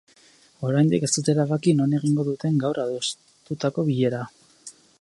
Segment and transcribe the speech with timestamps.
[0.67, 4.23] Oraindik ez dute erabaki non egingo duten gaur adostutako bilera.